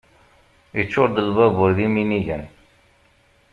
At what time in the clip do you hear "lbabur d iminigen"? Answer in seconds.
1.27-2.43